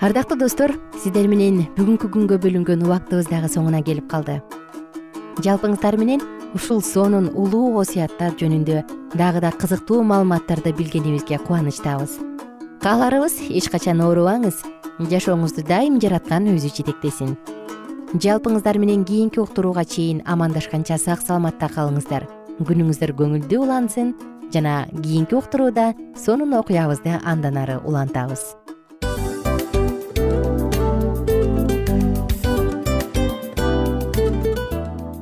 Ардактуу 0.00 0.38
достор 0.38 0.70
сиздер 1.02 1.26
менен 1.26 1.64
бүгүнкү 1.74 2.12
күнгө 2.14 2.38
бөлүнгөн 2.38 2.84
убактыбыз 2.86 3.26
дагы 3.26 3.48
соңуна 3.50 3.82
келип 3.82 4.06
калды. 4.06 4.38
Жалпыңыздар 5.42 5.98
менен 5.98 6.22
ушул 6.54 6.78
сонун 6.84 7.32
улуу 7.34 7.80
осуяттар 7.80 8.38
жөнүндө 8.38 8.84
дагы 9.18 9.42
да 9.42 9.50
кызыктуу 9.50 10.04
маалыматтарды 10.06 10.76
билгенибизге 10.78 11.42
кубанычтабыз 11.42 12.35
кааларыбыз 12.82 13.38
эч 13.50 13.68
качан 13.72 14.00
оорубаңыз 14.04 14.60
жашооңузду 15.10 15.64
дайым 15.66 15.98
жараткан 16.02 16.48
өзү 16.52 16.70
жетектесин. 16.76 17.36
Жалпыңыздар 18.22 18.78
менен 18.82 19.04
кийинки 19.04 19.40
уктурууга 19.40 19.84
чейин 19.84 20.22
амандашканча 20.24 20.98
сак 20.98 21.24
саламатта 21.24 21.70
калыңыздар. 21.72 22.28
Күнүңүздөр 22.60 23.12
көңүлдүү 23.18 23.64
улансын 23.64 24.14
жана 24.54 24.86
кийинки 24.92 25.36
уктурууда 25.36 25.92
сонун 26.16 26.54
окуябызды 26.60 27.18
андан 27.24 27.58
ары 27.64 27.80
улантабыз 27.84 28.54